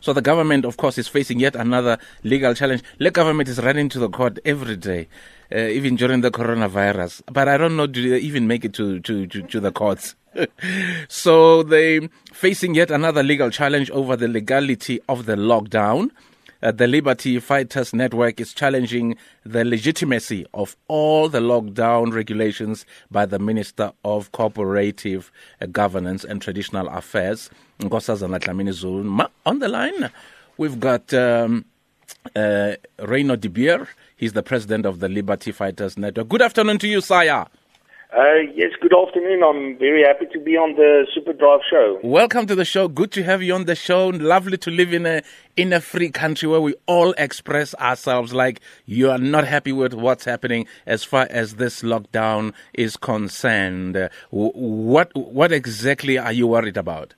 [0.00, 2.82] So the government, of course, is facing yet another legal challenge.
[2.98, 5.08] The government is running to the court every day,
[5.52, 7.22] uh, even during the coronavirus.
[7.30, 10.14] But I don't know, do they even make it to, to, to, to the courts?
[11.08, 16.10] so they facing yet another legal challenge over the legality of the lockdown.
[16.60, 23.24] Uh, the Liberty Fighters Network is challenging the legitimacy of all the lockdown regulations by
[23.26, 25.30] the Minister of Cooperative
[25.60, 27.48] uh, Governance and Traditional Affairs,
[27.78, 29.30] Nkosazana Dlamini Zuma.
[29.46, 30.10] On the line,
[30.56, 31.64] we've got um,
[32.34, 33.88] uh, Reyno de Beer.
[34.16, 36.28] He's the president of the Liberty Fighters Network.
[36.28, 37.46] Good afternoon to you, Saya.
[38.10, 39.42] Uh, yes, good afternoon.
[39.42, 42.00] I'm very happy to be on the Super Drive show.
[42.02, 42.88] Welcome to the show.
[42.88, 44.08] Good to have you on the show.
[44.08, 45.22] Lovely to live in a
[45.58, 49.92] in a free country where we all express ourselves like you are not happy with
[49.92, 54.08] what's happening as far as this lockdown is concerned.
[54.30, 57.12] What what exactly are you worried about?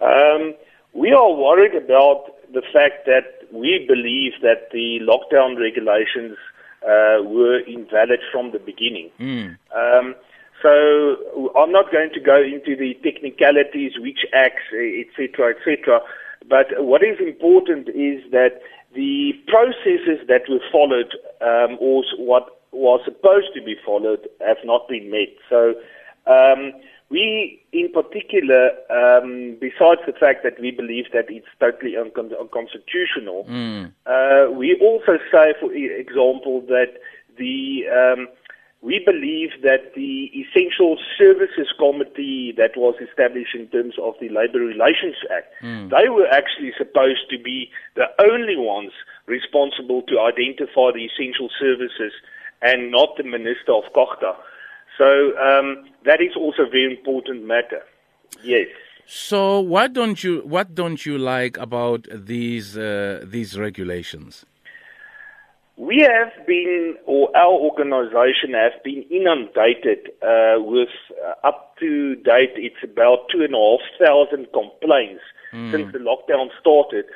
[0.00, 0.54] Um,
[0.92, 6.36] we are worried about the fact that we believe that the lockdown regulations
[6.82, 9.10] uh, were invalid from the beginning.
[9.18, 9.56] Mm.
[9.74, 10.14] Um,
[10.62, 16.00] so I'm not going to go into the technicalities, which acts, etc., etc.
[16.48, 18.60] But what is important is that
[18.94, 24.88] the processes that were followed, um, or what was supposed to be followed, have not
[24.88, 25.34] been met.
[25.50, 25.74] So
[26.26, 26.72] um,
[27.10, 33.44] we, in particular, um, besides the fact that we believe that it's totally uncon- unconstitutional,
[33.48, 33.92] mm.
[34.06, 36.94] uh, we also say, for example, that
[37.36, 38.28] the um,
[38.84, 44.58] we believe that the Essential Services Committee that was established in terms of the Labour
[44.58, 45.88] Relations Act, mm.
[45.88, 48.92] they were actually supposed to be the only ones
[49.24, 52.12] responsible to identify the essential services
[52.60, 54.36] and not the Minister of COGTA.
[54.98, 57.82] So um, that is also a very important matter.
[58.42, 58.68] Yes.
[59.06, 64.46] So what don't you what don't you like about these uh, these regulations?
[65.76, 70.88] We have been, or our organization have been inundated uh, with
[71.26, 75.72] uh, up to date, it's about two and a half thousand complaints mm.
[75.72, 77.06] since the lockdown started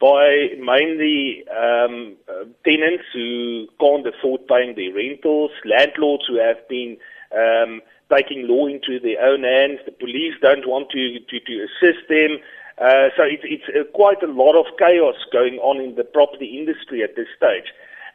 [0.00, 6.96] by mainly um, uh, tenants who can't afford paying their rentals, landlords who have been
[7.34, 7.80] um,
[8.12, 9.80] taking law into their own hands.
[9.84, 12.38] The police don't want to, to, to assist them.
[12.78, 16.58] Uh, so it's, it's uh, quite a lot of chaos going on in the property
[16.58, 17.72] industry at this stage.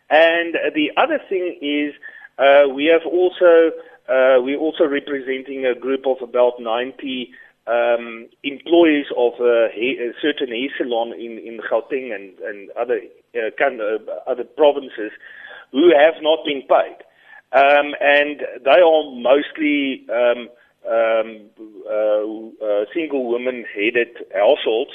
[0.09, 1.94] And the other thing is
[2.38, 3.71] uh, we have also
[4.09, 7.31] uh, we're also representing a group of about 90
[7.67, 13.00] um, employees of a, a, certain hair salon in, in Gauteng and, and other
[13.35, 15.11] uh, kind of, other provinces
[15.71, 16.97] who have not been paid.
[17.53, 20.50] Um, and they are mostly um,
[20.89, 21.50] um,
[21.85, 24.91] uh, uh, single women-headed households,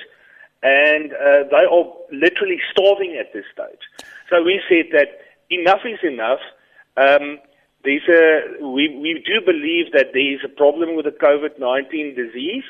[0.63, 4.09] and uh, they are literally starving at this stage.
[4.31, 6.41] So we said that enough is enough.
[6.97, 7.39] Um,
[7.85, 12.65] there's a, we, we do believe that there is a problem with the COVID-19 disease,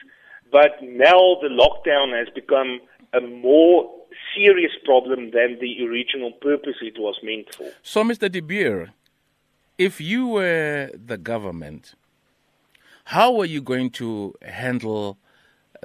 [0.53, 2.81] but now the lockdown has become
[3.15, 3.91] a more
[4.37, 7.71] serious problem than the original purpose it was meant for.
[7.83, 8.31] So, Mr.
[8.31, 8.91] De Beer,
[9.79, 11.95] if you were the government,
[13.05, 15.19] how are you going to handle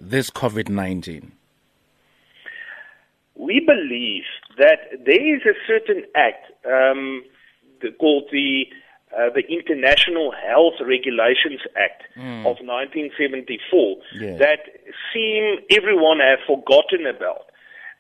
[0.02, 1.32] this COVID 19?
[3.36, 4.24] We believe
[4.58, 7.24] that there is a certain act um,
[8.00, 8.66] called the
[9.14, 12.42] uh, the International Health Regulations Act mm.
[12.42, 14.38] of 1974 yeah.
[14.38, 14.60] that
[15.14, 17.51] seem everyone have forgotten about.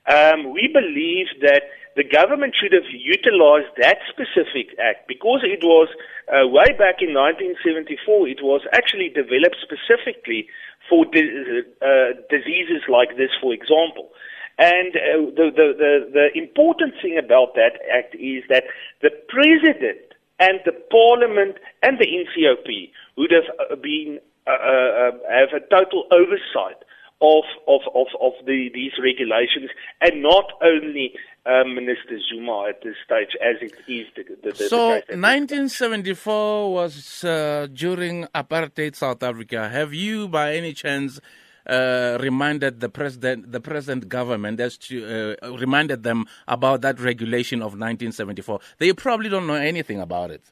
[0.07, 1.63] Um, we believe that
[1.95, 5.89] the government should have utilized that specific act because it was
[6.31, 8.27] uh, way back in 1974.
[8.27, 10.47] It was actually developed specifically
[10.89, 14.09] for di- uh, diseases like this, for example.
[14.57, 18.65] And uh, the, the, the, the important thing about that act is that
[19.01, 25.53] the president and the parliament and the NCOP would have uh, been uh, uh, have
[25.53, 26.81] a total oversight
[27.21, 29.69] of of of, of the, these regulations,
[30.01, 31.13] and not only
[31.45, 37.23] uh, Minister Zuma at this stage, as it is the, the, the So, 1974 was
[37.23, 39.69] uh, during apartheid South Africa.
[39.69, 41.19] Have you, by any chance,
[41.65, 47.59] uh, reminded the president, the present government, as to uh, reminded them about that regulation
[47.59, 48.59] of 1974?
[48.77, 50.43] They probably don't know anything about it.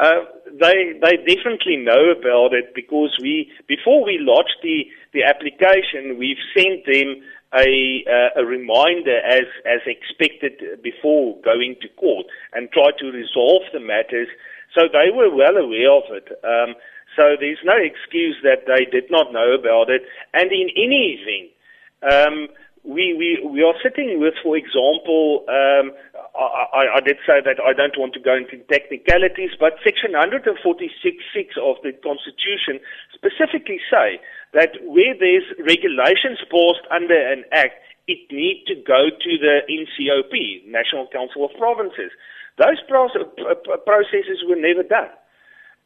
[0.00, 0.24] Uh,
[0.58, 6.40] they they definitely know about it because we before we lodged the the application, we've
[6.56, 7.20] sent them
[7.52, 12.24] a uh, a reminder as as expected before going to court
[12.54, 14.28] and try to resolve the matters.
[14.74, 16.28] So they were well aware of it.
[16.44, 16.74] Um,
[17.16, 20.02] so there's no excuse that they did not know about it.
[20.32, 21.50] And in any event,
[22.00, 22.48] um,
[22.84, 25.92] we, we, we are sitting with, for example, um,
[26.32, 30.56] I, I, did say that I don't want to go into technicalities, but Section 146.6
[31.60, 32.80] of the Constitution
[33.12, 34.20] specifically say
[34.54, 40.66] that where there's regulations passed under an act, it need to go to the NCOP,
[40.66, 42.10] National Council of Provinces.
[42.56, 45.12] Those processes were never done.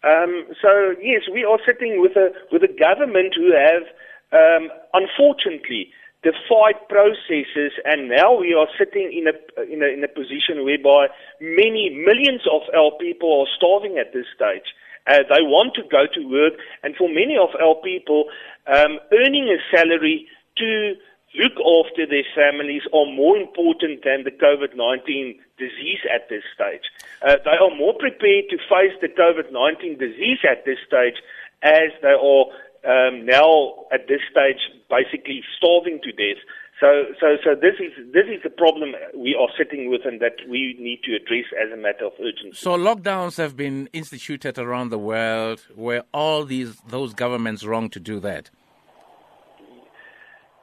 [0.05, 3.89] Um, so yes, we are sitting with a with a government who have,
[4.33, 5.91] um, unfortunately,
[6.25, 9.37] defied processes, and now we are sitting in a
[9.71, 14.27] in a in a position whereby many millions of our people are starving at this
[14.35, 14.73] stage.
[15.07, 18.25] Uh, they want to go to work, and for many of our people,
[18.67, 20.27] um, earning a salary
[20.57, 20.97] to
[21.37, 26.89] look after their families are more important than the COVID-19 disease at this stage.
[27.21, 31.21] Uh, they are more prepared to face the COVID-19 disease at this stage
[31.63, 32.47] as they are
[32.87, 36.43] um, now at this stage basically starving to death.
[36.81, 40.37] So, so, so this is this is the problem we are sitting with, and that
[40.49, 42.57] we need to address as a matter of urgency.
[42.57, 45.67] So, lockdowns have been instituted around the world.
[45.77, 48.51] Were all these those governments wrong to do that?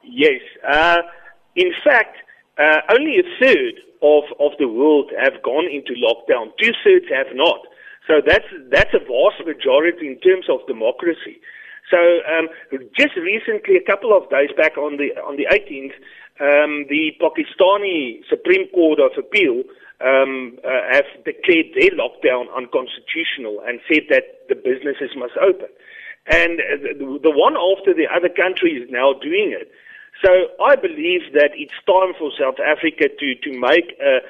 [0.04, 0.42] Yes.
[0.68, 0.98] Uh,
[1.56, 2.18] in fact,
[2.58, 6.52] uh, only a third of of the world have gone into lockdown.
[6.60, 7.60] Two thirds have not.
[8.06, 11.40] So that's that's a vast majority in terms of democracy.
[11.90, 12.48] So um,
[12.96, 15.92] just recently, a couple of days back on the on the 18th,
[16.40, 19.62] um, the Pakistani Supreme Court of Appeal
[20.00, 25.68] um, uh, have declared their lockdown unconstitutional and said that the businesses must open.
[26.26, 29.70] And uh, the one after the other country is now doing it.
[30.24, 30.30] So
[30.62, 34.20] I believe that it's time for South Africa to, to make a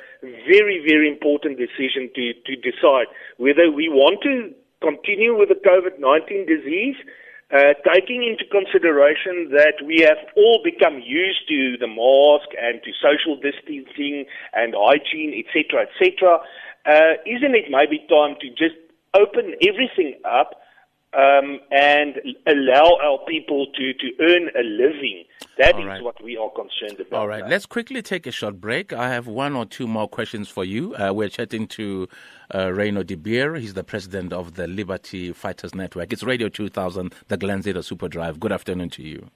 [0.48, 6.48] very, very important decision to, to decide whether we want to continue with the COVID-19
[6.48, 6.96] disease
[7.52, 12.90] uh, taking into consideration that we have all become used to the mask and to
[12.96, 16.40] social distancing and hygiene, etc., etc.,
[16.84, 18.74] uh, isn't it maybe time to just
[19.14, 20.61] open everything up
[21.14, 25.24] um, and allow our people to, to earn a living.
[25.58, 26.02] That All is right.
[26.02, 27.20] what we are concerned about.
[27.20, 27.50] All right, now.
[27.50, 28.92] let's quickly take a short break.
[28.92, 30.94] I have one or two more questions for you.
[30.94, 32.08] Uh, we're chatting to
[32.50, 33.56] uh, Reyno de Beer.
[33.56, 36.12] He's the president of the Liberty Fighters Network.
[36.12, 38.40] It's Radio 2000, the Glen Zeta Super Drive.
[38.40, 39.30] Good afternoon to you.